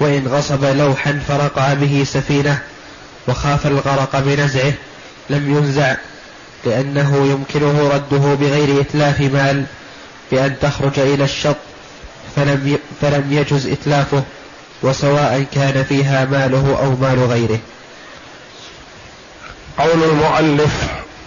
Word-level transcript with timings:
وإن 0.00 0.28
غصب 0.28 0.64
لوحا 0.64 1.20
فرقع 1.28 1.74
به 1.74 2.04
سفينة 2.06 2.58
وخاف 3.28 3.66
الغرق 3.66 4.20
بنزعه 4.20 4.72
لم 5.30 5.56
ينزع 5.56 5.96
لأنه 6.64 7.26
يمكنه 7.26 7.88
رده 7.88 8.34
بغير 8.34 8.80
إتلاف 8.80 9.20
مال 9.20 9.64
بأن 10.30 10.54
تخرج 10.60 10.98
إلى 10.98 11.24
الشط 11.24 11.56
فلم 12.36 12.78
فلم 13.00 13.32
يجز 13.32 13.66
إتلافه 13.66 14.22
وسواء 14.82 15.46
كان 15.54 15.84
فيها 15.84 16.24
ماله 16.24 16.78
أو 16.82 16.96
مال 16.96 17.24
غيره. 17.24 17.58
قول 19.78 20.04
المؤلف 20.04 20.72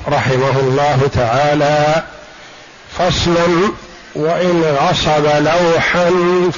رحمه 0.08 0.60
الله 0.60 1.10
تعالى 1.14 2.04
فصل 2.98 3.38
وإن 4.18 4.64
غصب 4.64 5.26
لوحا 5.26 6.12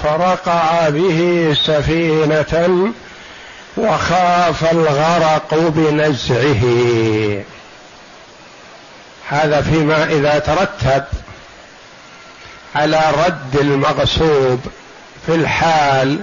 فرقع 0.04 0.90
به 0.90 1.52
سفينة 1.66 2.92
وخاف 3.78 4.72
الغرق 4.72 5.54
بنزعه. 5.54 6.64
هذا 9.30 9.62
فيما 9.62 10.04
إذا 10.04 10.40
ترتب 10.40 11.04
على 12.76 13.02
رد 13.26 13.56
المغصوب 13.62 14.60
في 15.26 15.36
الحال 15.36 16.20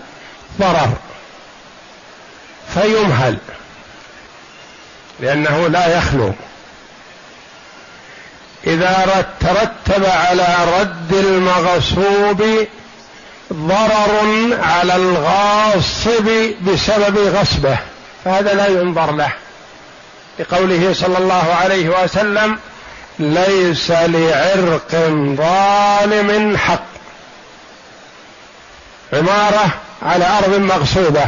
ضرر 0.60 0.92
فيمهل 2.75 3.38
لأنه 5.20 5.69
لا 5.69 5.98
يخلو. 5.98 6.32
إذا 8.66 9.26
ترتب 9.40 10.04
على 10.04 10.56
رد 10.80 11.12
المغصوب 11.12 12.66
ضرر 13.52 14.58
على 14.62 14.96
الغاصب 14.96 16.30
بسبب 16.60 17.18
غصبه 17.18 17.78
فهذا 18.24 18.54
لا 18.54 18.66
ينظر 18.66 19.12
له. 19.12 19.32
لقوله 20.38 20.92
صلى 20.92 21.18
الله 21.18 21.54
عليه 21.62 22.04
وسلم 22.04 22.58
ليس 23.18 23.90
لعرق 23.90 24.91
ظالم 25.36 26.56
حق. 26.56 26.86
عمارة 29.12 29.70
على 30.02 30.38
أرض 30.38 30.58
مغصوبة. 30.58 31.26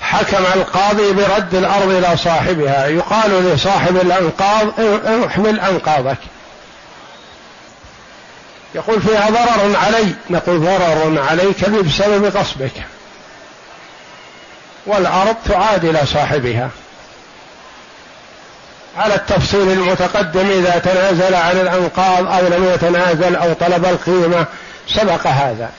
حكم 0.00 0.44
القاضي 0.54 1.12
برد 1.12 1.54
الأرض 1.54 1.90
إلى 1.90 2.16
صاحبها. 2.16 2.86
يقال 2.86 3.44
لصاحب 3.44 3.96
الأنقاض 3.96 4.66
احمل 5.26 5.60
أنقاضك. 5.60 6.18
يقول 8.74 9.02
فيها 9.02 9.30
ضرر 9.30 9.76
علي. 9.76 10.14
نقول 10.30 10.60
ضرر 10.60 11.22
عليك 11.28 11.68
بسبب 11.68 12.36
غصبك 12.36 12.72
والأرض 14.86 15.36
تعاد 15.48 15.84
إلى 15.84 16.06
صاحبها. 16.06 16.70
على 18.96 19.14
التفصيل 19.14 19.70
المتقدم 19.70 20.50
إذا 20.50 20.78
تنازل 20.78 21.34
عن 21.34 21.60
الأنقاض 21.60 22.26
أو 22.32 22.48
لم 22.48 22.72
يتنازل 22.74 23.36
أو 23.36 23.52
طلب 23.52 23.84
القيمة 23.84 24.46
سبق 24.88 25.26
هذا. 25.26 25.70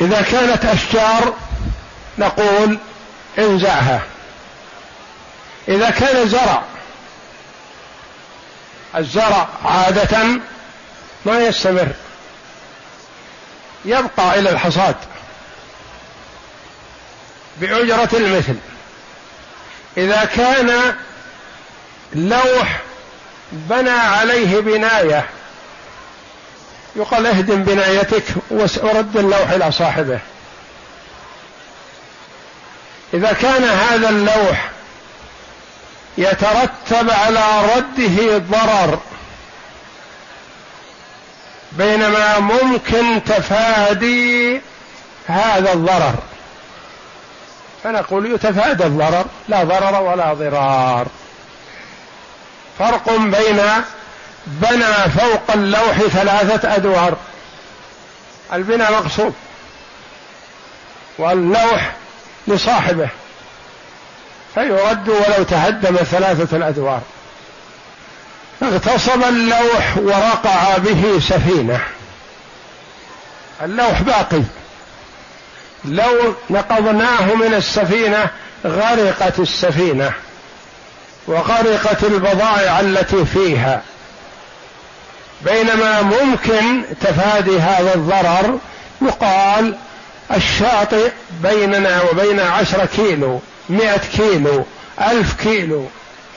إذا 0.00 0.22
كانت 0.22 0.64
أشجار 0.64 1.34
نقول 2.18 2.78
انزعها. 3.38 4.00
إذا 5.68 5.90
كان 5.90 6.28
زرع 6.28 6.62
الزرع 8.96 9.48
عادة 9.64 10.40
ما 11.24 11.38
يستمر. 11.38 11.88
يبقى 13.84 14.38
إلى 14.38 14.50
الحصاد. 14.50 14.96
بأجرة 17.56 18.08
المثل. 18.12 18.56
إذا 19.96 20.24
كان 20.24 20.96
لوح 22.14 22.80
بنى 23.52 23.90
عليه 23.90 24.60
بناية 24.60 25.26
يقال 26.96 27.26
اهدم 27.26 27.64
بنايتك 27.64 28.24
ورد 28.50 29.16
اللوح 29.16 29.50
إلى 29.50 29.72
صاحبه. 29.72 30.18
إذا 33.14 33.32
كان 33.32 33.64
هذا 33.64 34.08
اللوح 34.08 34.70
يترتب 36.18 37.10
على 37.10 37.74
رده 37.76 38.38
ضرر 38.38 39.00
بينما 41.72 42.38
ممكن 42.38 43.24
تفادي 43.24 44.60
هذا 45.26 45.72
الضرر. 45.72 46.14
فنقول 47.84 48.34
يتفادى 48.34 48.84
الضرر 48.84 49.24
لا 49.48 49.64
ضرر 49.64 50.02
ولا 50.02 50.34
ضرار. 50.34 51.06
فرق 52.78 53.16
بين 53.16 53.60
بنى 54.46 55.10
فوق 55.18 55.50
اللوح 55.54 55.98
ثلاثة 55.98 56.76
أدوار. 56.76 57.16
البناء 58.52 58.92
مقصود. 58.92 59.34
واللوح 61.18 61.92
لصاحبه. 62.48 63.08
فيرد 64.54 65.08
ولو 65.08 65.44
تهدم 65.44 65.96
ثلاثة 65.96 66.56
الأدوار. 66.56 67.00
اغتصب 68.62 69.24
اللوح 69.24 69.96
ورقع 69.96 70.78
به 70.78 71.20
سفينة. 71.28 71.80
اللوح 73.62 74.02
باقي. 74.02 74.42
لو 75.84 76.34
نقضناه 76.50 77.34
من 77.34 77.54
السفينة 77.54 78.30
غرقت 78.66 79.38
السفينة 79.38 80.12
وغرقت 81.26 82.04
البضائع 82.04 82.80
التي 82.80 83.24
فيها. 83.24 83.82
بينما 85.42 86.02
ممكن 86.02 86.82
تفادي 87.00 87.60
هذا 87.60 87.94
الضرر 87.94 88.58
يقال 89.02 89.76
الشاطئ 90.34 91.10
بيننا 91.42 92.02
وبين 92.02 92.40
عشرة 92.40 92.88
كيلو 92.96 93.40
مئة 93.68 94.00
كيلو 94.16 94.66
ألف 95.00 95.34
كيلو. 95.42 95.88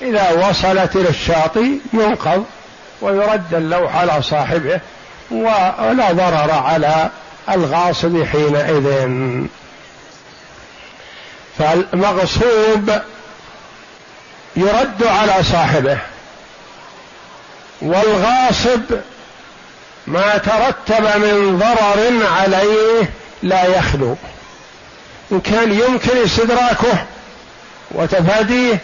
إذا 0.03 0.49
وصلت 0.49 0.95
إلى 0.95 1.09
الشاطئ 1.09 1.67
ينقض 1.93 2.45
ويرد 3.01 3.53
اللوح 3.53 3.95
على 3.95 4.21
صاحبه 4.21 4.79
ولا 5.31 6.11
ضرر 6.11 6.51
على 6.51 7.09
الغاصب 7.49 8.23
حينئذ. 8.23 9.07
فالمغصوب 11.59 12.91
يرد 14.55 15.03
على 15.03 15.43
صاحبه 15.51 15.97
والغاصب 17.81 18.81
ما 20.07 20.37
ترتب 20.37 21.03
من 21.03 21.59
ضرر 21.59 22.27
عليه 22.27 23.09
لا 23.43 23.65
يخلو. 23.65 24.15
إن 25.31 25.41
كان 25.41 25.73
يمكن 25.73 26.17
استدراكه 26.23 27.05
وتفاديه 27.91 28.79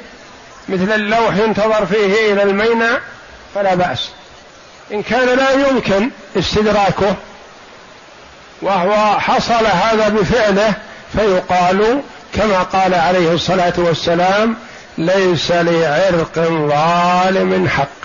مثل 0.70 0.92
اللوح 0.92 1.36
ينتظر 1.36 1.86
فيه 1.86 2.34
إلى 2.34 2.44
الميناء 2.44 3.02
فلا 3.56 3.76
بأس. 3.76 4.10
إن 4.94 5.04
كان 5.04 5.38
لا 5.38 5.52
يمكن 5.52 6.10
استدراكه 6.38 7.16
وهو 8.62 9.20
حصل 9.20 9.66
هذا 9.66 10.10
بفعله 10.10 10.74
فيقال 11.14 12.02
كما 12.36 12.64
قال 12.64 12.94
عليه 12.94 13.34
الصلاة 13.34 13.74
والسلام 13.78 14.56
ليس 14.98 15.52
لعرق 15.52 16.36
ظالم 16.70 17.68
حق. 17.68 18.00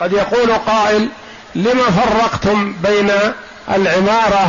قد 0.00 0.12
يقول 0.12 0.52
قائل 0.52 1.08
لما 1.54 1.90
فرقتم 1.90 2.72
بين 2.72 3.10
العمارة 3.70 4.48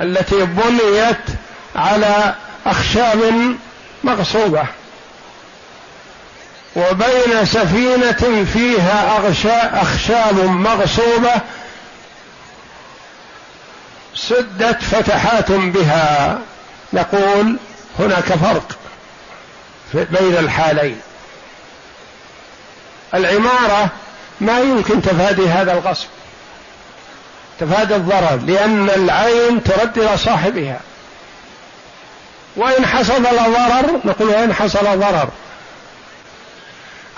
التي 0.00 0.44
بنيت 0.44 1.16
على 1.76 2.34
أخشاب 2.66 3.18
مغصوبة؟ 4.04 4.62
وبين 6.76 7.44
سفينة 7.44 8.44
فيها 8.52 9.18
أخشاب 9.82 10.34
مغصوبة 10.38 11.32
سدت 14.14 14.82
فتحات 14.82 15.52
بها. 15.52 16.38
نقول 16.92 17.56
هناك 17.98 18.24
فرق 18.24 18.78
بين 19.94 20.36
الحالين. 20.36 21.00
العمارة 23.14 23.88
ما 24.40 24.58
يمكن 24.58 25.02
تفادي 25.02 25.48
هذا 25.48 25.72
الغصب 25.72 26.06
تفادي 27.60 27.96
الضرر 27.96 28.36
لأن 28.46 28.90
العين 28.90 29.62
ترد 29.62 29.98
إلى 29.98 30.16
صاحبها. 30.16 30.80
وإن 32.56 32.86
حصل 32.86 33.22
ضرر 33.22 34.00
نقول 34.04 34.28
وإن 34.28 34.54
حصل 34.54 35.00
ضرر. 35.00 35.28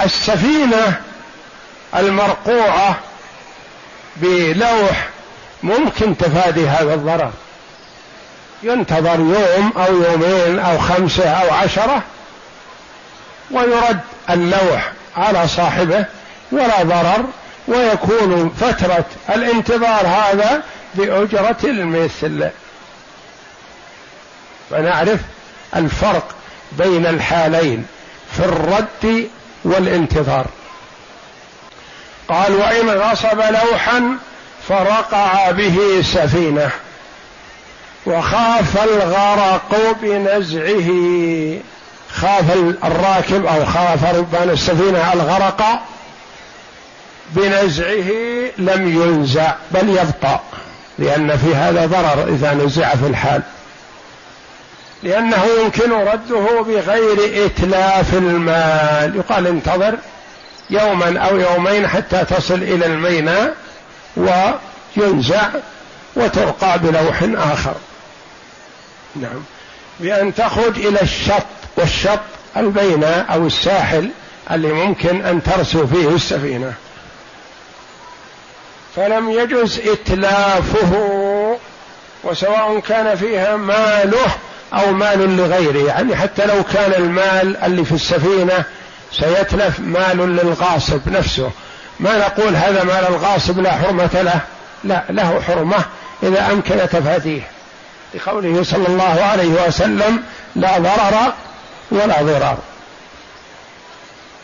السفينة 0.05 1.01
المرقوعة 1.97 2.99
بلوح 4.17 5.09
ممكن 5.63 6.17
تفادي 6.17 6.69
هذا 6.69 6.95
الضرر. 6.95 7.33
ينتظر 8.63 9.19
يوم 9.19 9.73
أو 9.77 10.03
يومين 10.03 10.59
أو 10.59 10.79
خمسة 10.79 11.31
أو 11.31 11.55
عشرة 11.55 12.03
ويرد 13.51 14.01
اللوح 14.31 14.93
على 15.17 15.49
صاحبه 15.49 16.05
ولا 16.53 16.83
ضرر 16.83 17.25
ويكون 17.69 18.55
فترة 18.61 19.05
الانتظار 19.35 20.07
هذا 20.07 20.63
بأجرة 20.95 21.57
المثل. 21.65 22.49
فنعرف 24.71 25.21
الفرق 25.77 26.35
بين 26.73 27.07
الحالين 27.07 27.87
في 28.37 28.45
الرد 28.45 29.29
والانتظار. 29.65 30.47
قال 32.29 32.55
وإن 32.55 32.91
غصب 32.91 33.41
لوحا 33.41 34.17
فرقع 34.69 35.51
به 35.51 36.03
سفينة 36.03 36.71
وخاف 38.07 38.85
الغرق 38.85 39.97
بنزعه. 40.03 40.89
خاف 42.15 42.57
الراكب 42.85 43.47
أو 43.47 43.65
خاف 43.65 44.15
ربان 44.15 44.51
السفينة 44.51 45.13
الغرق 45.13 45.83
بنزعه 47.31 48.11
لم 48.59 49.03
ينزع 49.03 49.55
بل 49.71 49.89
يبطأ 49.89 50.41
لأن 50.99 51.37
في 51.37 51.55
هذا 51.55 51.87
ضرر 51.87 52.29
إذا 52.29 52.55
نزع 52.55 52.95
في 52.95 53.07
الحال. 53.07 53.43
لأنه 55.03 55.45
يمكن 55.61 55.93
رده 55.93 56.63
بغير 56.63 57.47
إتلاف 57.47 58.15
المال. 58.15 59.17
يقال 59.17 59.47
انتظر 59.47 59.99
يوما 60.71 61.19
أو 61.19 61.39
يومين 61.39 61.89
حتى 61.89 62.25
تصل 62.25 62.55
إلى 62.55 62.87
الميناء 62.87 63.55
وينزع 64.17 65.49
وترقى 66.17 66.79
بلوح 66.79 67.23
آخر. 67.23 67.75
نعم. 69.17 69.45
بأن 70.01 70.35
تخرج 70.35 70.87
إلى 70.87 71.03
الشط 71.03 71.47
والشط 71.77 72.21
البيناء 72.57 73.27
أو 73.35 73.47
الساحل 73.47 74.11
اللي 74.51 74.73
ممكن 74.73 75.25
أن 75.25 75.43
ترسو 75.43 75.87
فيه 75.87 76.09
السفينة. 76.09 76.73
فلم 78.97 79.31
يجز 79.31 79.81
إتلافه 79.89 81.59
وسواء 82.25 82.81
كان 82.81 83.17
فيها 83.17 83.57
ماله 83.57 84.37
أو 84.75 84.93
مال 84.93 85.37
لغيره 85.37 85.87
يعني 85.87 86.17
حتى 86.17 86.47
لو 86.47 86.63
كان 86.63 86.93
المال 86.93 87.57
اللي 87.57 87.85
في 87.85 87.93
السفينة 87.93 88.65
سيتلف 89.13 89.81
مال 89.81 90.37
للغاصب 90.37 91.01
نفسه. 91.09 91.51
ما 92.01 92.19
نقول 92.19 92.57
هذا 92.57 92.85
مال 92.85 93.07
الغاصب 93.09 93.61
لا 93.61 93.73
حرمة 93.73 94.11
له 94.23 94.41
لا 94.85 95.05
له 95.11 95.43
حرمة 95.43 95.85
إذا 96.23 96.53
أمكن 96.53 96.77
تفاديه 96.93 97.43
لقوله 98.15 98.63
صلى 98.63 98.87
الله 98.89 99.23
عليه 99.23 99.67
وسلم 99.67 100.23
لا 100.57 100.79
ضرر 100.79 101.33
ولا 101.91 102.23
ضرار. 102.23 102.59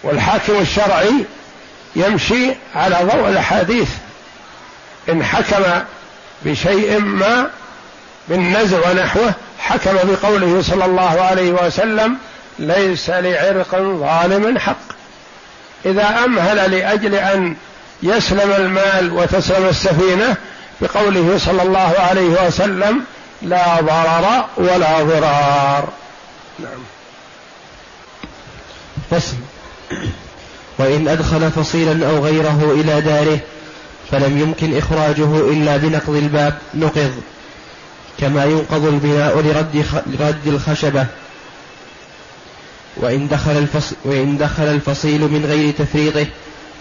والحاكم 0.03 0.61
الشرعي 0.61 1.25
يمشي 1.97 2.55
على 2.75 2.97
ضوء 3.03 3.29
الأحاديث. 3.29 3.89
إن 5.09 5.25
حكم 5.25 5.63
بشيء 6.43 6.99
ما 6.99 7.51
بالنزع 8.29 8.91
ونحوه 8.91 9.35
حكم 9.59 9.97
بقوله 10.05 10.63
صلى 10.63 10.85
الله 10.85 11.21
عليه 11.21 11.53
وسلم 11.53 12.17
ليس 12.59 13.11
لعرق 13.11 13.77
ظالم 13.77 14.59
حق. 14.59 14.77
إذا 15.87 16.25
أمهل 16.25 16.71
لأجل 16.71 17.15
أن 17.15 17.57
يسلم 18.03 18.53
المال 18.53 19.13
وتسلم 19.13 19.69
السفينة 19.69 20.37
بقوله 20.81 21.39
صلى 21.39 21.63
الله 21.63 21.95
عليه 21.99 22.47
وسلم 22.47 23.05
لا 23.43 23.81
ضرر 23.81 24.45
ولا 24.57 25.03
ضرار. 25.03 25.89
نعم. 26.59 26.79
فصل 29.11 29.37
وإن 30.79 31.09
أدخل 31.09 31.51
فصيلا 31.51 32.11
أو 32.11 32.25
غيره 32.25 32.73
إلى 32.81 33.01
داره 33.01 33.39
فلم 34.11 34.39
يمكن 34.39 34.79
إخراجه 34.79 35.51
إلا 35.51 35.77
بنقض 35.77 36.15
الباب 36.15 36.59
نقض. 36.75 37.23
كما 38.21 38.45
ينقض 38.45 38.85
البناء 38.85 39.41
لرد, 39.41 39.85
لرد 40.07 40.47
الخشبة. 40.47 41.07
وإن 42.97 43.29
دخل, 43.29 43.51
الفصل 43.59 43.97
وإن 44.05 44.39
دخل 44.39 44.63
الفصيل 44.63 45.21
من 45.21 45.47
غير 45.47 45.75
تفريطه 45.79 46.27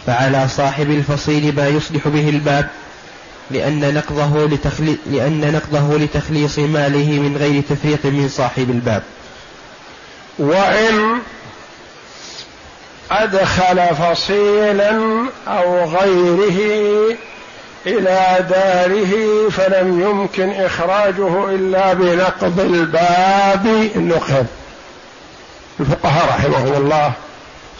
فعلى 0.07 0.48
صاحب 0.48 0.92
الفصيل 0.92 1.56
ما 1.56 1.68
يصلح 1.68 2.07
به 2.07 2.30
الباب 2.30 2.69
لأن 3.51 3.94
نقضه, 3.94 4.45
لتخلي 4.48 4.98
لأن 5.12 5.54
نقضه 5.54 5.98
لتخليص 5.98 6.60
ماله 6.60 7.19
من 7.19 7.38
غير 7.38 7.63
تفريط 7.69 8.06
من 8.06 8.30
صاحب 8.30 8.69
الباب. 8.69 9.04
وإن 10.39 11.19
أدخل 13.12 13.95
فصيلا 13.95 15.00
أو 15.48 15.86
غيره 15.86 16.57
إلى 17.88 18.45
داره 18.50 19.50
فلم 19.50 20.01
يمكن 20.01 20.50
إخراجه 20.51 21.50
إلا 21.50 21.94
بنقض 21.94 22.60
الباب 22.60 23.68
نقض 23.95 24.48
الفقهاء 25.80 26.28
رحمهم 26.30 26.74
الله 26.74 27.13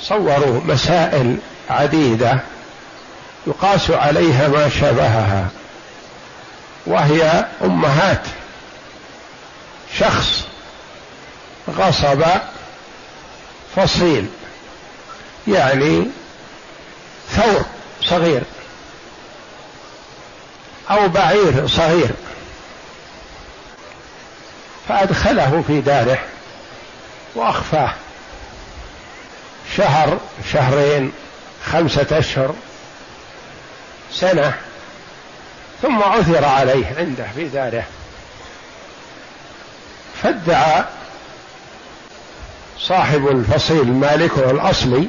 صوروا 0.02 0.62
مسائل 0.66 1.38
عديدة 1.70 2.40
يقاس 3.48 3.92
عليها 3.92 4.48
ما 4.48 4.70
شبهها 4.70 5.48
وهي 6.86 7.46
أمهات. 7.62 8.22
شخص 10.00 10.44
غصب 11.78 12.24
فصيل 13.76 14.26
يعني 15.48 16.08
ثور 17.36 17.66
صغير. 18.02 18.42
أو 20.92 21.08
بعير 21.08 21.68
صغير. 21.68 22.10
فأدخله 24.90 25.64
في 25.68 25.82
داره 25.82 26.20
وأخفاه. 27.36 27.94
شهر 29.78 30.18
شهرين 30.54 31.12
خمسة 31.66 32.08
أشهر 32.12 32.56
سنة 34.12 34.54
ثم 35.82 36.04
عثر 36.04 36.46
عليه 36.46 36.86
عنده 36.98 37.26
في 37.36 37.48
داره. 37.48 37.84
فادعى 40.24 40.84
صاحب 42.80 43.28
الفصيل 43.28 43.88
مالكه 43.88 44.52
الأصلي 44.52 45.08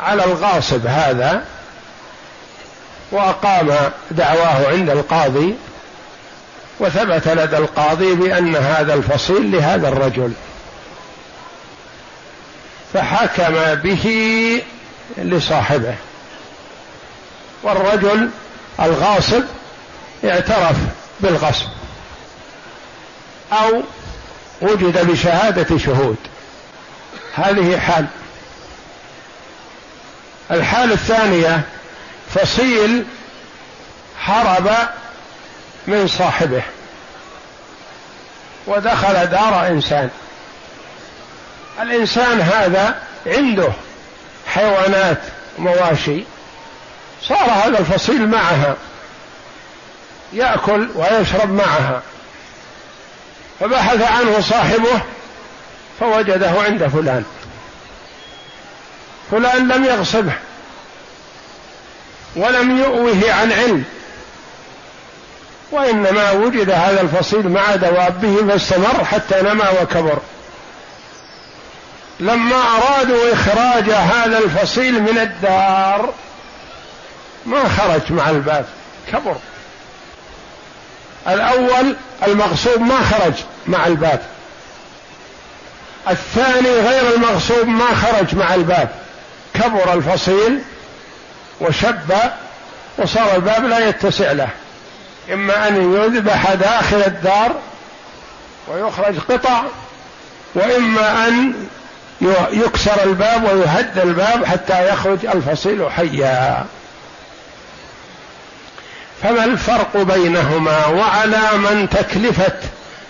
على 0.00 0.24
الغاصب 0.24 0.86
هذا 0.86 1.44
وأقام 3.12 3.90
دعواه 4.10 4.68
عند 4.68 4.90
القاضي 4.90 5.54
وثبت 6.80 7.28
لدى 7.28 7.56
القاضي 7.56 8.14
بأن 8.14 8.56
هذا 8.56 8.94
الفصيل 8.94 9.52
لهذا 9.52 9.88
الرجل. 9.88 10.32
فحكم 12.94 13.74
به 13.74 14.62
لصاحبه. 15.18 15.94
والرجل 17.62 18.30
الغاصب 18.80 19.42
اعترف 20.24 20.76
بالغصب. 21.20 21.66
أو 23.52 23.82
وجد 24.62 25.10
بشهادة 25.10 25.78
شهود. 25.78 26.16
هذه 27.34 27.78
حال. 27.78 28.06
الحالة 30.50 30.94
الثانية 30.94 31.62
فصيل 32.34 33.04
هرب 34.24 34.70
من 35.86 36.08
صاحبه 36.08 36.62
ودخل 38.66 39.26
دار 39.26 39.66
إنسان. 39.66 40.10
الإنسان 41.82 42.40
هذا 42.40 43.02
عنده 43.26 43.68
حيوانات 44.46 45.18
مواشي 45.58 46.24
صار 47.22 47.50
هذا 47.50 47.78
الفصيل 47.78 48.28
معها. 48.28 48.76
يأكل 50.32 50.88
ويشرب 50.94 51.50
معها. 51.50 52.02
فبحث 53.60 54.02
عنه 54.02 54.40
صاحبه 54.40 55.00
فوجده 56.00 56.50
عند 56.50 56.86
فلان. 56.86 57.24
فلان 59.30 59.68
لم 59.68 59.84
يغصبه. 59.84 60.32
ولم 62.36 62.78
يؤوه 62.78 63.32
عن 63.32 63.52
علم. 63.52 63.84
وإنما 65.70 66.30
وجد 66.30 66.70
هذا 66.70 67.00
الفصيل 67.00 67.48
مع 67.48 67.74
دوابه 67.74 68.36
فاستمر 68.48 69.04
حتى 69.04 69.42
نما 69.42 69.70
وكبر. 69.82 70.18
لما 72.20 72.56
أرادوا 72.56 73.32
إخراج 73.32 73.90
هذا 73.90 74.38
الفصيل 74.38 75.02
من 75.02 75.18
الدار 75.18 76.14
ما 77.46 77.68
خرج 77.68 78.12
مع 78.12 78.30
الباب 78.30 78.66
كبر. 79.12 79.36
الأول 81.28 81.96
المغصوب 82.26 82.80
ما 82.80 83.00
خرج 83.00 83.32
مع 83.66 83.86
الباب. 83.86 84.20
الثاني 86.08 86.70
غير 86.70 87.14
المغصوب 87.14 87.68
ما 87.68 87.94
خرج 87.94 88.34
مع 88.34 88.54
الباب. 88.54 88.88
كبر 89.54 89.92
الفصيل. 89.92 90.60
وشب 91.62 92.12
وصار 92.98 93.34
الباب 93.36 93.64
لا 93.64 93.88
يتسع 93.88 94.32
له. 94.32 94.48
إما 95.32 95.68
أن 95.68 95.94
يذبح 95.94 96.54
داخل 96.54 97.02
الدار 97.06 97.52
ويخرج 98.68 99.18
قطع 99.28 99.62
وإما 100.54 101.28
أن 101.28 101.54
يكسر 102.52 103.04
الباب 103.04 103.44
ويهد 103.44 103.98
الباب 103.98 104.44
حتى 104.44 104.88
يخرج 104.88 105.26
الفصيل 105.26 105.90
حيا. 105.90 106.64
فما 109.22 109.44
الفرق 109.44 109.96
بينهما؟ 109.96 110.86
وعلى 110.86 111.40
من 111.56 111.88
تكلفة 111.90 112.52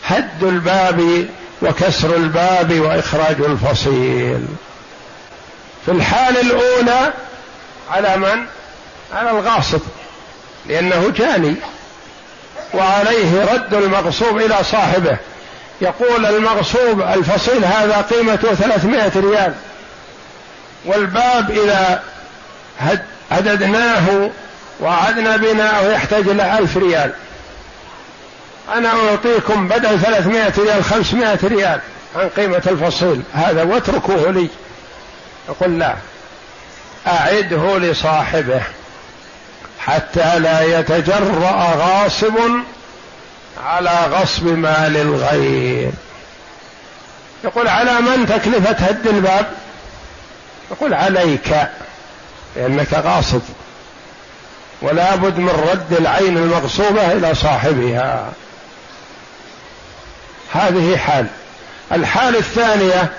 هد 0.06 0.42
الباب 0.42 1.26
وكسر 1.62 2.16
الباب 2.16 2.80
وإخراج 2.80 3.36
الفصيل. 3.40 4.46
في 5.86 5.92
الحال 5.92 6.36
الأولى 6.40 7.12
على 7.92 8.16
من؟ 8.16 8.46
على 9.14 9.30
الغاصب 9.30 9.80
لأنه 10.66 11.12
جاني 11.16 11.56
وعليه 12.74 13.44
رد 13.54 13.74
المغصوب 13.74 14.36
إلى 14.36 14.56
صاحبه. 14.64 15.16
يقول 15.80 16.26
المغصوب 16.26 17.00
الفصيل 17.00 17.64
هذا 17.64 18.04
قيمته 18.10 18.54
ثلاثمائة 18.54 19.12
ريال. 19.16 19.54
والباب 20.84 21.50
إذا 21.50 22.02
هددناه 23.30 24.30
وعدنا 24.80 25.36
بناءه 25.36 25.90
يحتاج 25.90 26.28
إلى 26.28 26.58
ألف 26.58 26.76
ريال. 26.76 27.12
أنا 28.74 28.88
أعطيكم 28.88 29.68
بدل 29.68 30.00
ثلاثمائة 30.00 30.52
ريال 30.58 30.84
خمسمائة 30.84 31.38
ريال 31.44 31.80
عن 32.16 32.28
قيمة 32.28 32.62
الفصيل 32.66 33.22
هذا 33.32 33.62
واتركوه 33.62 34.30
لي. 34.30 34.48
يقول 35.48 35.78
لا. 35.78 35.96
أعده 37.06 37.78
لصاحبه 37.78 38.62
حتى 39.80 40.38
لا 40.38 40.78
يتجرأ 40.78 41.74
غاصب 41.76 42.34
على 43.64 44.06
غصب 44.10 44.46
مال 44.46 44.96
الغير. 44.96 45.90
يقول 47.44 47.68
على 47.68 48.00
من 48.00 48.26
تكلفة 48.26 48.86
هد 48.86 49.06
الباب؟ 49.06 49.46
يقول 50.70 50.94
عليك 50.94 51.68
لأنك 52.56 52.94
غاصب. 52.94 53.40
ولا 54.82 55.14
بد 55.14 55.38
من 55.38 55.68
رد 55.72 55.92
العين 55.92 56.36
المغصوبة 56.36 57.12
إلى 57.12 57.34
صاحبها. 57.34 58.32
هذه 60.52 60.96
حال. 60.96 61.26
الحال 61.92 62.36
الثانية 62.36 63.12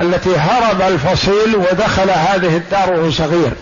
التي 0.00 0.36
هرب 0.36 0.82
الفصيل 0.82 1.56
ودخل 1.56 2.10
هذه 2.10 2.56
الدار 2.56 2.90
وهو 2.90 3.10
صغير. 3.10 3.52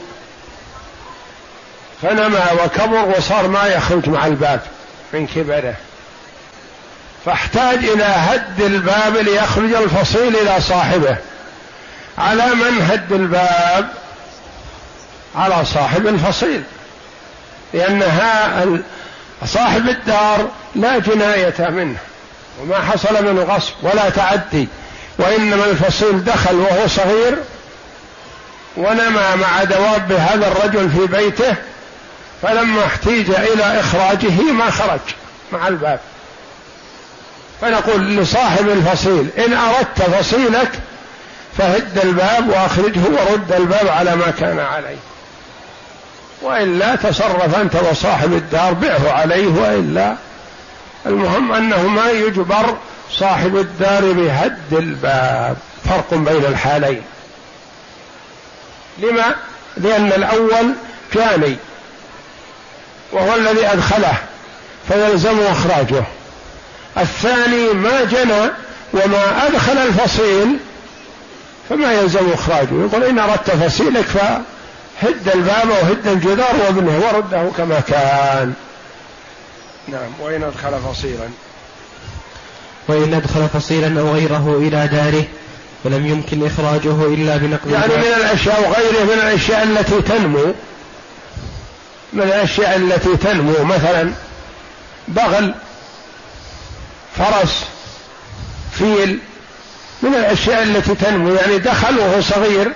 فنمى 2.03 2.45
وكبر 2.65 3.15
وصار 3.19 3.49
ما 3.49 3.67
يخرج 3.67 4.09
مع 4.09 4.27
الباب 4.27 4.61
من 5.13 5.27
كبره. 5.27 5.75
فاحتاج 7.25 7.79
إلى 7.79 8.05
هد 8.05 8.61
الباب 8.61 9.17
ليخرج 9.17 9.75
الفصيل 9.75 10.37
إلى 10.37 10.61
صاحبه. 10.61 11.17
على 12.19 12.47
من 12.47 12.87
هد 12.91 13.13
الباب؟ 13.13 13.89
على 15.37 15.65
صاحب 15.65 16.07
الفصيل. 16.07 16.63
لأنها 17.75 18.67
صاحب 19.45 19.89
الدار 19.89 20.49
لا 20.75 20.99
جناية 20.99 21.71
منه. 21.71 21.99
وما 22.61 22.79
حصل 22.79 23.25
منه 23.25 23.43
غصب 23.43 23.73
ولا 23.83 24.11
تعدي. 24.11 24.69
وإنما 25.19 25.65
الفصيل 25.65 26.25
دخل 26.25 26.55
وهو 26.55 26.87
صغير 26.87 27.37
ونمى 28.77 29.37
مع 29.41 29.65
دواب 29.65 30.13
هذا 30.13 30.49
الرجل 30.49 30.91
في 30.91 31.07
بيته 31.07 31.55
فلما 32.43 32.87
احتيج 32.87 33.31
إلى 33.31 33.81
إخراجه 33.81 34.53
ما 34.53 34.71
خرج 34.71 35.01
مع 35.53 35.69
الباب. 35.69 36.01
فنقول 37.61 38.17
لصاحب 38.17 38.69
الفصيل 38.69 39.29
إن 39.39 39.53
أردت 39.53 40.03
فصيلك 40.03 40.71
فهد 41.59 41.99
الباب 41.99 42.49
وأخرجه 42.49 43.01
ورد 43.01 43.53
الباب 43.53 43.89
على 43.89 44.17
ما 44.17 44.31
كان 44.39 44.59
عليه. 44.59 44.97
والا 46.43 46.97
تصرف 46.97 47.61
أنت 47.61 47.77
وصاحب 47.91 48.33
الدار 48.33 48.73
بعه 48.73 49.13
عليه 49.13 49.47
وإلا 49.47 50.17
المهم 51.07 51.53
انه 51.53 51.89
ما 51.89 52.11
يجبر 52.11 52.77
صاحب 53.11 53.57
الدار 53.57 54.13
بهد 54.13 54.73
الباب. 54.73 55.57
فرق 55.85 56.15
بين 56.15 56.45
الحالين. 56.45 57.03
لما؟ 58.99 59.35
لأن 59.77 60.07
الأول 60.07 60.75
جاني 61.15 61.57
وهو 63.13 63.35
الذي 63.35 63.67
أدخله 63.67 64.15
فيلزم 64.89 65.41
إخراجه. 65.41 66.05
الثاني 66.99 67.73
ما 67.73 68.05
جنى 68.05 68.51
وما 68.93 69.47
أدخل 69.47 69.79
الفصيل 69.79 70.57
فما 71.69 71.93
يلزم 71.93 72.33
إخراجه. 72.33 72.69
يقول 72.73 73.05
إن 73.05 73.19
أردت 73.19 73.51
فصيلك 73.51 74.05
ف 74.05 74.19
هد 75.03 75.29
الباب 75.35 75.69
وهد 75.69 76.07
الجدار 76.07 76.55
وابنه 76.65 77.03
ورده 77.07 77.51
كما 77.57 77.81
كان. 77.81 78.55
نعم 79.89 80.11
وإن 80.21 80.43
أدخل 80.43 80.81
فصيلا. 80.93 81.29
وإن 82.89 83.15
أدخل 83.15 83.49
فصيلا 83.49 84.01
أو 84.01 84.13
غيره 84.13 84.59
إلى 84.59 84.89
داره 84.89 85.25
فلم 85.85 86.07
يمكن 86.07 86.47
إخراجه 86.47 87.07
إلا 87.07 87.37
بنقل 87.37 87.71
يعني 87.71 87.97
من 87.97 88.15
الأشياء 88.17 88.61
وغيره 88.61 89.05
من 89.05 89.21
الأشياء 89.23 89.63
التي 89.63 90.03
تنمو 90.03 90.55
من 92.13 92.23
الأشياء 92.23 92.77
التي 92.77 93.17
تنمو 93.17 93.65
مثلا 93.65 94.13
بغل 95.09 95.55
فرس 97.17 97.65
فيل 98.79 99.19
من 100.03 100.15
الأشياء 100.15 100.63
التي 100.63 100.95
تنمو 100.95 101.35
يعني 101.35 101.59
دخل 101.59 101.99
وهو 101.99 102.21
صغير 102.21 102.73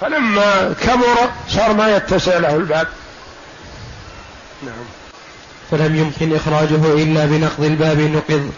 فلما 0.00 0.74
كبر 0.82 1.30
صار 1.48 1.72
ما 1.72 1.96
يتسع 1.96 2.38
له 2.38 2.56
الباب. 2.56 2.88
نعم. 4.62 4.84
فلم 5.70 5.96
يمكن 5.96 6.36
إخراجه 6.36 7.02
إلا 7.02 7.26
بنقض 7.26 7.64
الباب 7.64 8.00
نقض. 8.00 8.50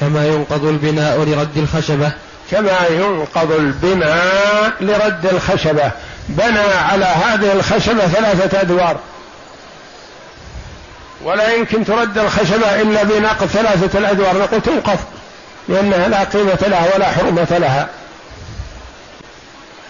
كما 0.00 0.26
ينقض 0.26 0.64
البناء 0.64 1.24
لرد 1.24 1.58
الخشبة. 1.58 2.12
كما 2.50 2.86
ينقض 2.90 3.52
البناء 3.52 4.72
لرد 4.80 5.26
الخشبة. 5.32 5.90
بنى 6.28 6.58
على 6.90 7.04
هذه 7.04 7.52
الخشبة 7.52 8.06
ثلاثة 8.06 8.60
أدوار. 8.60 8.98
ولا 11.24 11.52
يمكن 11.52 11.84
ترد 11.84 12.18
الخشبة 12.18 12.80
إلا 12.82 13.02
بنقض 13.02 13.46
ثلاثة 13.46 13.98
الأدوار. 13.98 14.38
نقول 14.38 14.60
تنقض 14.60 14.98
لأنها 15.68 16.08
لا 16.08 16.24
قيمة 16.24 16.58
لها 16.68 16.94
ولا 16.94 17.12
حرمة 17.12 17.58
لها. 17.58 17.88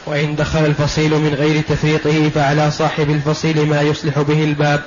وإن 0.06 0.36
دخل 0.36 0.64
الفصيل 0.64 1.10
من 1.10 1.34
غير 1.34 1.62
تفريطه 1.68 2.30
فعلى 2.34 2.70
صاحب 2.70 3.10
الفصيل 3.10 3.66
ما 3.66 3.82
يصلح 3.82 4.18
به 4.18 4.44
الباب 4.44 4.82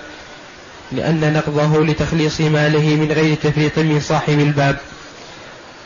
لأن 0.91 1.33
نقضه 1.33 1.85
لتخليص 1.85 2.41
ماله 2.41 2.95
من 2.95 3.11
غير 3.11 3.35
تفريط 3.35 3.77
من 3.77 3.99
صاحب 3.99 4.39
الباب. 4.39 4.77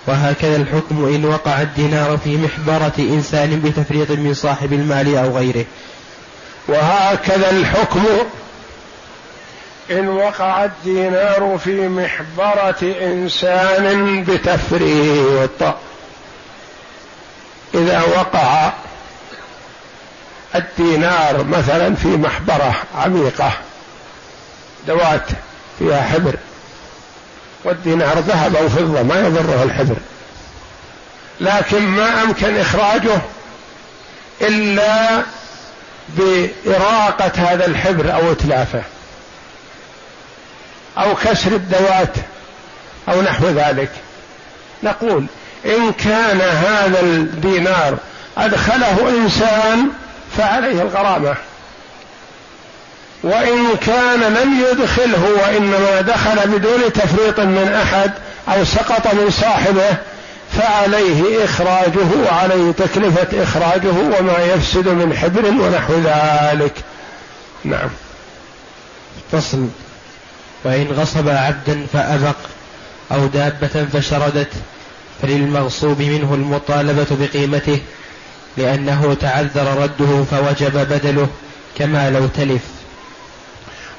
وهكذا 0.08 0.56
الحكم 0.56 1.06
إن 1.06 1.26
وقع 1.26 1.62
الدينار 1.62 2.18
في 2.18 2.38
محبرة 2.38 2.94
إنسان 3.00 3.62
بتفريط 3.62 4.12
من 4.12 4.34
صاحب 4.34 4.74
المال 4.74 5.18
أو 5.18 5.38
غيره. 5.38 5.66
وهكذا 6.68 7.50
الحكم 7.50 8.04
إن 9.92 10.08
وقع 10.08 10.66
الدينار 10.66 11.60
في 11.64 11.88
محبرة 11.88 12.96
إنسان 13.02 14.24
بتفريط. 14.24 15.76
إذا 17.76 18.02
وقع 18.02 18.72
الدينار 20.56 21.44
مثلا 21.44 21.96
في 21.96 22.08
محبرة 22.08 22.76
عميقة 22.96 23.52
دوات 24.88 25.26
فيها 25.80 26.02
حبر 26.02 26.36
والدينار 27.64 28.20
ذهب 28.20 28.56
أو 28.56 28.70
فضة 28.70 29.04
ما 29.04 29.20
يضره 29.20 29.64
الحبر 29.64 29.96
لكن 31.42 31.82
ما 31.82 32.24
أمكن 32.24 32.58
إخراجه 32.58 33.22
إلا 34.42 35.24
بإراقة 36.10 37.32
هذا 37.36 37.66
الحبر 37.66 38.14
أو 38.14 38.32
إتلافه 38.32 38.84
أو 40.98 41.16
كسر 41.16 41.52
الدوات 41.52 42.16
أو 43.10 43.22
نحو 43.22 43.48
ذلك. 43.48 43.90
نقول 44.84 45.26
إن 45.66 45.94
كان 45.94 46.42
هذا 46.42 47.00
الدينار 47.00 47.98
أدخله 48.38 49.10
إنسان 49.10 49.88
فعليه 50.38 50.82
الغرامة. 50.82 51.36
وإن 53.24 53.76
كان 53.76 54.20
لم 54.20 54.66
يدخله 54.72 55.30
وإنما 55.44 56.02
دخل 56.02 56.50
بدون 56.50 56.94
تفريط 56.94 57.40
من 57.40 57.82
أحد 57.84 58.12
أو 58.48 58.66
سقط 58.66 59.14
من 59.14 59.30
صاحبه 59.30 59.98
فعليه 60.52 61.46
إخراجه 61.46 62.08
وعليه 62.26 62.72
تكلفة 62.72 63.44
إخراجه 63.44 64.20
وما 64.20 64.38
يفسد 64.56 64.88
من 64.88 65.18
حبر 65.18 65.46
ونحو 65.46 65.94
ذلك. 65.94 66.74
نعم. 67.64 67.90
فصل. 69.32 69.68
وإن 70.64 70.88
غصب 70.92 71.30
عبدا 71.30 71.86
فأبق 71.94 72.36
أو 73.12 73.28
دابة 73.28 73.88
فشردت 73.94 74.52
فللمغصوب 75.22 76.02
منه 76.02 76.34
المطالبة 76.34 77.08
بقيمته 77.12 77.80
لأنه 78.58 79.18
تعذر 79.22 79.84
رده 79.84 80.24
فوجب 80.24 80.74
بدله 80.74 81.28
كما 81.78 82.10
لو 82.10 82.28
تلف. 82.28 82.62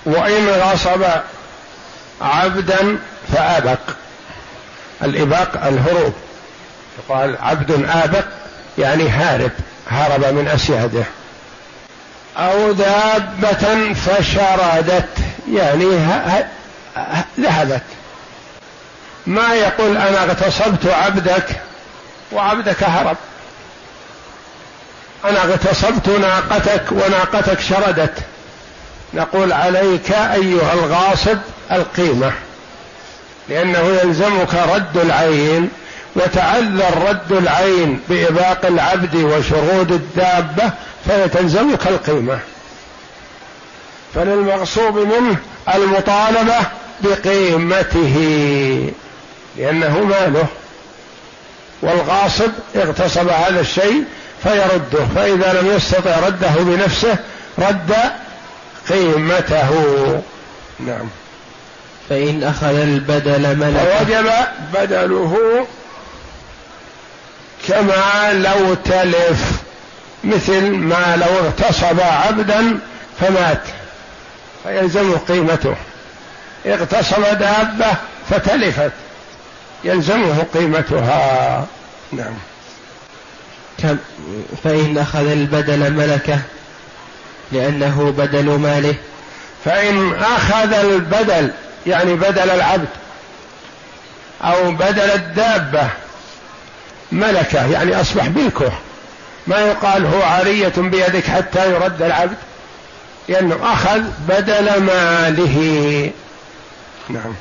وإن 0.07 0.49
غصب 0.49 1.05
عبدا 2.21 2.99
فأبق. 3.33 3.79
الإباق 5.03 5.67
الهروب. 5.67 6.15
يقال 6.99 7.37
عبد 7.41 7.71
آبق 7.89 8.25
يعني 8.79 9.09
هارب 9.09 9.51
هرب 9.91 10.25
من 10.25 10.49
أسياده. 10.49 11.05
أو 12.37 12.73
دابة 12.73 13.95
فشردت 13.95 15.09
يعني 15.53 15.85
ذهبت. 17.41 17.83
ما 19.27 19.55
يقول 19.55 19.97
أنا 19.97 20.25
اغتصبت 20.25 20.87
عبدك 20.87 21.47
وعبدك 22.33 22.85
هرب. 22.85 23.17
أنا 25.25 25.45
اغتصبت 25.45 26.09
ناقتك 26.09 26.83
وناقتك 26.93 27.61
شردت. 27.61 28.19
نقول 29.15 29.53
عليك 29.53 30.13
أيها 30.13 30.73
الغاصب 30.75 31.39
القيمة 31.73 32.33
لأنه 33.49 33.79
يلزمك 33.79 34.55
رد 34.55 34.97
العين 34.97 35.71
وتعذر 36.17 37.09
رد 37.09 37.33
العين 37.33 38.01
بإباق 38.09 38.67
العبد 38.67 39.17
وشرود 39.17 39.93
الدابة 39.93 40.71
فيتلزمك 41.07 41.87
القيمة. 41.87 42.39
فللمغصوب 44.15 44.99
منه 44.99 45.37
المطالبة 45.75 46.59
بقيمته 47.01 48.17
لأنه 49.57 50.05
ماله. 50.05 50.47
والغاصب 51.83 52.51
اغتصب 52.77 53.29
هذا 53.29 53.61
الشيء 53.61 54.05
فيرده 54.43 55.07
فإذا 55.15 55.61
لم 55.61 55.77
يستطع 55.77 56.19
رده 56.27 56.51
بنفسه 56.59 57.17
رد 57.59 57.95
قيمته 58.89 59.71
نعم. 60.81 61.09
فإن 62.09 62.43
أخذ 62.43 62.75
البدل 62.75 63.57
ملكه. 63.57 63.99
فوجب 63.99 64.31
بدله 64.75 65.67
كما 67.69 68.33
لو 68.33 68.75
تلف 68.75 69.63
مثل 70.25 70.61
ما 70.71 71.17
لو 71.17 71.47
اغتصب 71.47 72.01
عبدا 72.01 72.79
فمات 73.21 73.63
فيلزمه 74.65 75.17
قيمته. 75.17 75.75
اغتصب 76.67 77.23
دابة 77.23 77.93
فتلفت 78.31 78.93
يلزمه 79.85 80.45
قيمتها. 80.55 81.67
نعم. 82.13 82.35
كم؟ 83.79 83.99
فإن 84.65 84.99
أخذ 84.99 85.27
البدل 85.27 85.93
ملكه. 85.93 86.39
لأنه 87.53 88.15
بدل 88.19 88.51
ماله. 88.51 88.95
فإن 89.65 90.15
أخذ 90.15 90.73
البدل 90.73 91.51
يعني 91.87 92.15
بدل 92.15 92.51
العبد 92.51 92.89
أو 94.43 94.71
بدل 94.71 95.11
الدابة 95.11 95.89
ملكه 97.13 97.73
يعني 97.73 98.01
أصبح 98.01 98.25
ملكه. 98.25 98.73
ما 99.47 99.61
يقال 99.61 100.07
هو 100.07 100.23
عارية 100.23 100.73
بيدك 100.77 101.25
حتى 101.25 101.71
يرد 101.73 102.03
العبد 102.03 102.37
لأنه 103.29 103.59
أخذ 103.63 104.03
بدل 104.29 104.81
ماله. 104.81 106.11
نعم. 107.09 107.35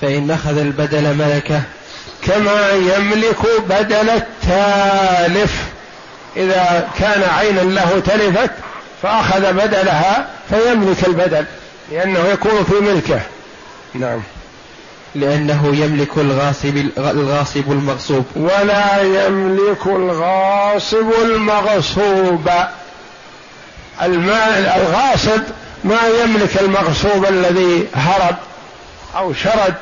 فإن 0.00 0.30
أخذ 0.30 0.58
البدل 0.58 1.14
ملكه 1.14 1.62
كما 2.26 2.70
يملك 2.70 3.38
بدل 3.68 4.10
التالف. 4.10 5.52
إذا 6.36 6.88
كان 6.98 7.22
عينا 7.22 7.60
له 7.60 8.02
تلفت 8.06 8.50
فأخذ 9.02 9.52
بدلها 9.52 10.28
فيملك 10.48 11.04
البدل 11.06 11.44
لأنه 11.92 12.28
يكون 12.28 12.64
في 12.64 12.74
ملكه. 12.74 13.20
نعم. 13.94 14.20
لأنه 15.14 15.76
يملك 15.76 16.08
الغاصب 16.16 16.76
الغاصب 16.98 17.72
المغصوب. 17.72 18.24
ولا 18.36 19.02
يملك 19.02 19.86
الغاصب 19.86 21.12
المغصوب. 21.22 22.50
المال 24.02 24.66
الغاصب 24.66 25.42
ما 25.84 25.98
يملك 26.22 26.60
المغصوب 26.60 27.24
الذي 27.24 27.86
هرب 27.94 28.36
أو 29.16 29.32
شرد 29.32 29.74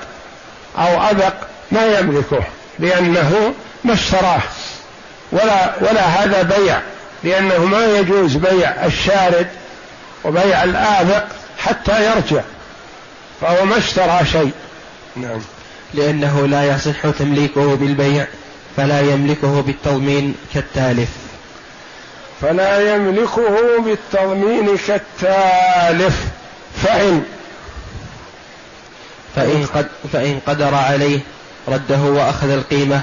أو 0.79 1.11
أبق 1.11 1.35
ما 1.72 1.98
يملكه 1.98 2.44
لأنه 2.79 3.55
ما 3.85 3.92
اشتراه. 3.92 4.40
ولا 5.33 5.74
ولا 5.81 6.02
هذا 6.02 6.42
بيع. 6.42 6.81
لأنه 7.27 7.65
ما 7.65 7.87
يجوز 7.99 8.37
بيع 8.37 8.87
الشارد 8.87 9.47
وبيع 10.25 10.65
الآبق 10.65 11.25
حتى 11.59 12.05
يرجع 12.05 12.43
فهو 13.41 13.65
ما 13.65 13.79
اشترى 13.79 14.21
شيء. 14.33 14.53
نعم. 15.17 15.41
لأنه 15.95 16.47
لا 16.47 16.65
يصح 16.65 17.11
تمليكه 17.19 17.75
بالبيع 17.75 18.27
فلا 18.77 19.01
يملكه 19.01 19.61
بالتضمين 19.61 20.35
كالتالف. 20.55 21.09
فلا 22.41 22.95
يملكه 22.95 23.81
بالتضمين 23.85 24.77
كالتالف. 24.87 26.25
فإن. 26.83 27.25
فإن, 29.37 29.67
قد 29.75 29.87
فإن 30.12 30.41
قدر 30.47 30.75
عليه 30.75 31.21
رده 31.69 32.01
وأخذ 32.01 32.51
القيمة 32.51 33.03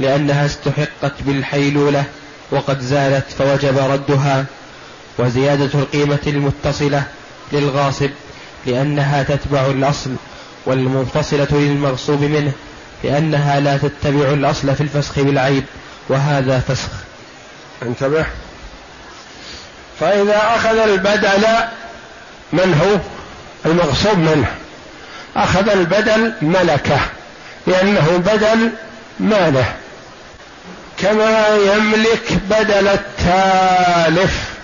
لأنها 0.00 0.46
استحقت 0.46 1.12
بالحيلولة 1.20 2.04
وقد 2.50 2.80
زالت 2.80 3.24
فوجب 3.38 3.78
ردها 3.78 4.44
وزيادة 5.18 5.70
القيمة 5.74 6.18
المتصلة 6.26 7.02
للغاصب 7.52 8.10
لأنها 8.66 9.22
تتبع 9.22 9.66
الأصل 9.66 10.10
والمنفصلة 10.66 11.48
للمغصوب 11.50 12.20
منه 12.22 12.52
لأنها 13.04 13.60
لا 13.60 13.76
تتبع 13.76 14.28
الأصل 14.28 14.74
في 14.74 14.80
الفسخ 14.80 15.18
بالعيب 15.18 15.64
وهذا 16.08 16.60
فسخ. 16.68 16.90
انتبه. 17.82 18.26
فإذا 20.00 20.36
أخذ 20.36 20.78
البدل 20.78 21.46
من 22.52 22.74
هو 22.74 22.98
المغصوب 23.70 24.18
منه 24.18 24.54
أخذ 25.36 25.68
البدل 25.68 26.32
ملكه 26.42 27.00
لأنه 27.66 28.16
بدل 28.16 28.70
ماله. 29.20 29.74
كما 30.98 31.46
يملك 31.56 32.32
بدل 32.50 32.88
التالف 32.88 34.56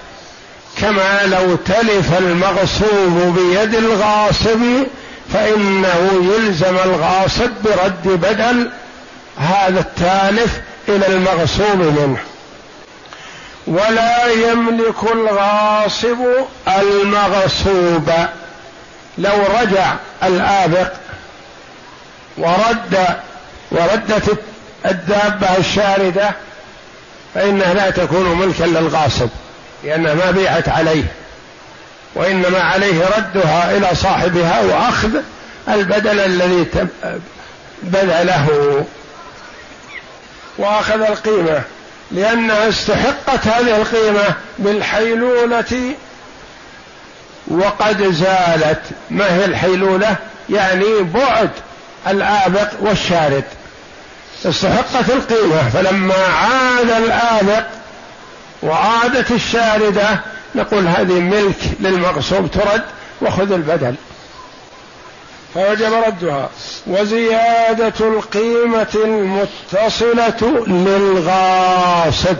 كما 0.81 1.21
لو 1.27 1.57
تلف 1.57 2.19
المغصوب 2.19 3.35
بيد 3.39 3.75
الغاصب 3.75 4.61
فإنه 5.33 6.33
يلزم 6.35 6.77
الغاصب 6.85 7.51
برد 7.65 8.09
بدل 8.09 8.71
هذا 9.39 9.81
التالف 9.81 10.61
إلى 10.89 11.07
المغصوب 11.07 11.77
منه. 11.77 12.19
ولا 13.67 14.33
يملك 14.33 15.03
الغاصب 15.13 16.19
المغصوب. 16.69 18.11
لو 19.19 19.45
رجع 19.61 19.95
الآبق 20.23 20.93
ورد 22.39 23.07
وردت 23.71 24.39
الدابة 24.87 25.59
الشاردة 25.59 26.31
فإنها 27.35 27.75
لا 27.75 27.91
تكون 27.91 28.39
ملكا 28.39 28.65
للغاصب 28.65 29.29
لأنها 29.85 30.15
ما 30.15 30.31
بيعت 30.31 30.69
عليه 30.69 31.05
وإنما 32.15 32.61
عليه 32.61 33.07
ردها 33.17 33.77
إلى 33.77 33.95
صاحبها 33.95 34.61
وأخذ 34.61 35.11
البدل 35.69 36.21
الذي 36.21 36.67
بذله 37.83 38.85
وأخذ 40.59 41.01
القيمة 41.01 41.63
لأنها 42.11 42.69
استحقت 42.69 43.47
هذه 43.47 43.77
القيمة 43.77 44.35
بالحيلولة 44.59 45.95
وقد 47.49 48.03
زالت. 48.03 48.81
ما 49.11 49.37
هي 49.37 49.45
الحيلولة؟ 49.45 50.17
يعني 50.51 51.03
بعد 51.03 51.51
الآبق 52.09 52.69
والشارد. 52.81 53.45
استحقت 54.47 55.11
القيمة. 55.11 55.69
فلما 55.69 56.15
عاد 56.15 56.91
الآبق 56.91 57.65
وعادت 58.63 59.31
الشاردة 59.31 60.21
نقول 60.55 60.87
هذه 60.87 61.21
ملك 61.21 61.59
للمغصوب 61.81 62.51
ترد 62.51 62.83
وخذ 63.23 63.53
البدل. 63.53 63.95
فوجب 65.55 65.93
ردها. 66.07 66.51
وزيادة 66.87 67.93
القيمة 68.01 68.87
المتصلة 68.95 70.65
للغاصب. 70.67 72.37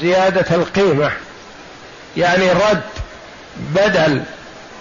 زيادة 0.00 0.56
القيمة. 0.56 1.10
يعني 2.16 2.52
رد 2.52 2.82
بدل 3.56 4.22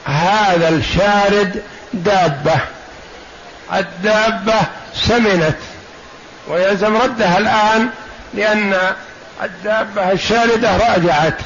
هذا 0.05 0.69
الشارد 0.69 1.63
دابة. 1.93 2.59
الدابة 3.73 4.59
سمنت. 5.07 5.57
ويلزم 6.47 6.97
ردها 6.97 7.37
الآن 7.37 7.89
لأن 8.33 8.77
الدابة 9.43 10.11
الشاردة 10.11 10.77
راجعت. 10.77 11.37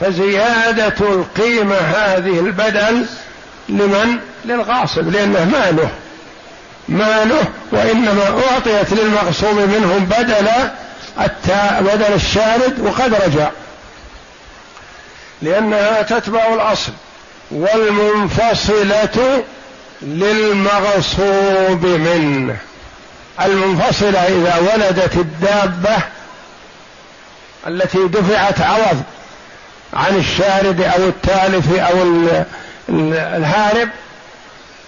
فزيادة 0.00 0.94
القيمة 1.00 1.76
هذه 1.76 2.40
البدل 2.40 3.06
لمن؟ 3.68 4.18
للغاصب 4.44 5.12
لأنه 5.12 5.44
ماله. 5.44 5.90
ماله 6.88 7.44
وإنما 7.72 8.42
أعطيت 8.52 8.92
للمغصوب 8.92 9.56
منهم 9.56 10.04
بدل 10.04 10.48
التا 11.20 11.80
بدل 11.80 12.14
الشارد 12.14 12.80
وقد 12.80 13.14
رجع. 13.14 13.50
لأنها 15.42 16.02
تتبع 16.02 16.54
الأصل. 16.54 16.92
والمنفصلة 17.50 19.44
للمغصوب 20.02 21.86
منه. 21.86 22.56
المنفصلة 23.42 24.18
إذا 24.18 24.54
ولدت 24.58 25.16
الدابة 25.16 25.96
التي 27.66 27.98
دفعت 28.08 28.60
عوض 28.60 29.02
عن 29.94 30.16
الشارد 30.16 30.80
أو 30.80 31.08
التالف 31.08 31.72
أو 31.78 32.02
الهارب 32.88 33.88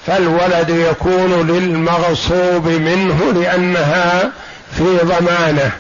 فالولد 0.07 0.69
يكون 0.69 1.47
للمغصوب 1.47 2.67
منه 2.67 3.33
لأنها 3.33 4.31
في 4.77 4.99
ضمانه 5.05 5.71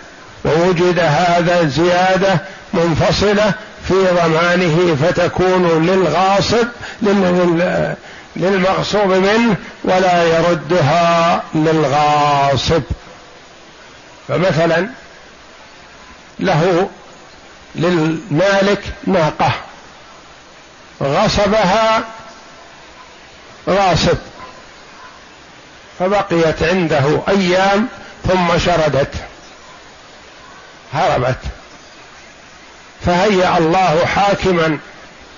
ووجد 0.45 0.99
هذا 0.99 1.67
زيادة 1.67 2.41
منفصلة 2.75 3.53
في 3.89 3.95
ضمانه 3.95 4.97
فتكون 5.03 5.87
للغاصب 5.87 6.67
للمغصوب 8.37 9.13
منه 9.13 9.57
ولا 9.85 10.25
يردها 10.25 11.43
للغاصب. 11.55 12.83
فمثلا 14.29 14.89
له 16.39 16.91
للمالك 17.75 18.83
ناقة 19.07 19.53
غصبها 21.03 22.05
غاصب 23.69 24.19
فبقيت 25.99 26.63
عنده 26.63 27.23
أيام 27.29 27.89
ثم 28.29 28.59
شردت 28.59 29.15
هربت. 30.93 31.39
فهيأ 33.07 33.59
الله 33.59 34.07
حاكما 34.07 34.79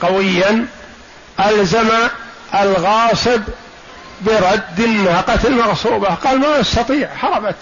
قويا 0.03 0.67
ألزم 1.41 1.91
الغاصب 2.55 3.43
برد 4.21 4.81
الناقة 4.81 5.41
المغصوبة. 5.45 6.09
قال 6.09 6.41
ما 6.41 6.61
أستطيع 6.61 7.09
هربت 7.23 7.57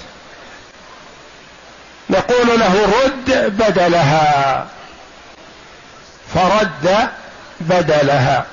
نقول 2.10 2.60
له 2.60 3.02
رد 3.04 3.56
بدلها. 3.58 4.66
فرد 6.34 7.08
بدلها. 7.60 8.46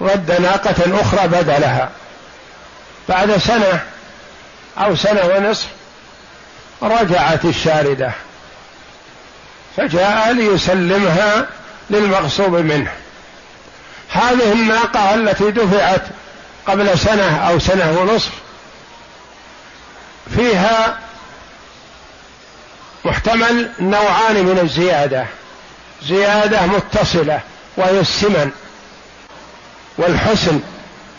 رد 0.00 0.40
ناقة 0.40 1.00
أخرى 1.00 1.28
بدلها. 1.28 1.90
بعد 3.08 3.36
سنة 3.36 3.84
أو 4.78 4.96
سنة 4.96 5.20
ونصف 5.24 5.66
رجعت 6.82 7.44
الشاردة. 7.44 8.12
فجاء 9.76 10.32
ليسلمها 10.32 11.46
للمغصوب 11.90 12.54
منه. 12.54 12.92
هذه 14.16 14.52
الناقة 14.52 15.14
التي 15.14 15.50
دفعت 15.50 16.02
قبل 16.66 16.98
سنة 16.98 17.48
أو 17.48 17.58
سنة 17.58 17.98
ونصف 18.00 18.30
فيها 20.36 20.98
محتمل 23.04 23.70
نوعان 23.80 24.34
من 24.34 24.58
الزيادة. 24.62 25.26
زيادة 26.02 26.66
متصلة 26.66 27.40
وهي 27.76 28.00
السمن 28.00 28.50
والحسن 29.98 30.60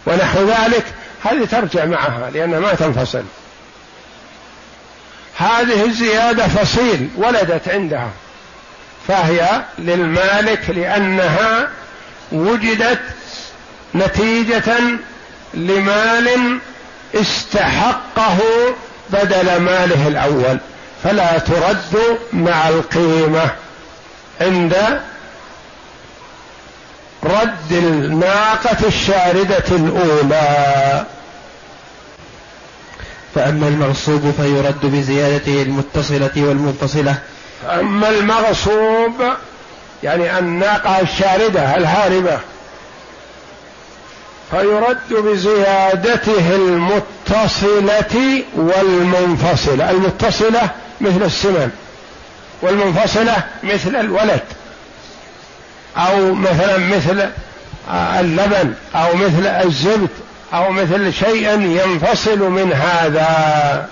ونحو 0.05 0.39
ذلك. 0.39 0.85
هذه 1.23 1.45
ترجع 1.45 1.85
معها 1.85 2.29
لأنها 2.29 2.59
ما 2.59 2.73
تنفصل. 2.73 3.23
هذه 5.37 5.85
الزيادة 5.85 6.47
فصيل 6.47 7.09
ولدت 7.15 7.69
عندها 7.69 8.09
فهي 9.07 9.61
للمالك 9.79 10.69
لأنها 10.69 11.69
وجدت 12.31 13.01
نتيجة 13.95 14.77
لمال 15.53 16.59
استحقه 17.15 18.37
بدل 19.09 19.57
ماله 19.57 20.07
الأول 20.07 20.57
فلا 21.03 21.37
ترد 21.37 22.17
مع 22.33 22.69
القيمة. 22.69 23.49
عند 24.41 25.01
رد 27.23 27.71
الناقة 27.71 28.87
الشاردة 28.87 29.63
الأولى. 29.71 31.05
فأما 33.35 33.67
المغصوب 33.67 34.33
فيرد 34.37 34.81
بزيادته 34.83 35.61
المتصلة 35.61 36.31
والمنفصلة. 36.35 37.15
أما 37.69 38.09
المغصوب 38.09 39.13
يعني 40.03 40.39
الناقة 40.39 40.99
الشاردة 41.01 41.75
الهاربة. 41.75 42.39
فيرد 44.51 45.13
بزيادته 45.13 46.55
المتصلة 46.55 48.43
والمنفصلة. 48.55 49.91
المتصلة 49.91 50.69
مثل 51.01 51.23
السمن 51.23 51.71
والمنفصلة 52.61 53.43
مثل 53.63 53.95
الولد 53.95 54.43
أو 55.97 56.33
مثلا 56.33 56.77
مثل 56.77 57.29
اللبن 57.91 58.73
أو 58.95 59.15
مثل 59.15 59.47
الزبد 59.47 60.09
أو 60.53 60.71
مثل 60.71 61.13
شيء 61.13 61.59
ينفصل 61.61 62.39
من 62.39 62.73
هذا. 62.73 63.87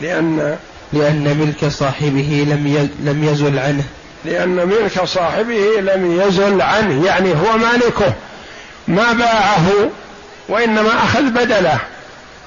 لأن 0.00 0.56
لأن 0.92 1.36
ملك 1.40 1.72
صاحبه 1.72 2.46
لم 2.48 2.90
لم 3.00 3.24
يزل 3.24 3.58
عنه. 3.58 3.84
لأن 4.26 4.68
ملك 4.68 5.04
صاحبه 5.04 5.80
لم 5.80 6.20
يزل 6.20 6.62
عنه 6.62 7.06
يعني 7.06 7.32
هو 7.32 7.58
مالكه. 7.58 8.12
ما 8.88 9.12
باعه 9.12 9.90
وإنما 10.48 11.04
أخذ 11.04 11.22
بدله. 11.22 11.78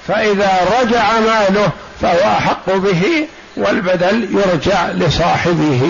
فإذا 0.08 0.60
رجع 0.80 1.20
ماله 1.20 1.70
فهو 2.00 2.20
أحق 2.20 2.74
به 2.74 3.26
والبدل 3.56 4.28
يرجع 4.30 4.90
لصاحبه. 4.90 5.82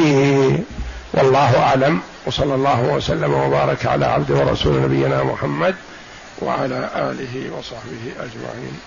والله 1.13 1.59
أعلم. 1.59 2.01
وصلى 2.27 2.55
الله 2.55 2.81
وسلم 2.81 3.35
وبارك 3.35 3.87
على 3.87 4.07
عبده 4.07 4.35
ورسول 4.35 4.83
نبينا 4.83 5.23
محمد 5.23 5.75
وعلى 6.39 6.91
آله 6.97 7.51
وصحبه 7.59 8.13
أجمعين. 8.19 8.79